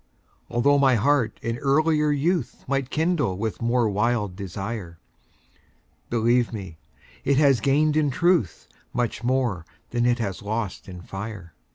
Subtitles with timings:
[0.49, 4.97] Altho' my heart in earlier youth Might kindle with more wild desire,
[6.09, 6.79] Believe me,
[7.23, 11.53] it has gained in truth Much more than it has lost in fire.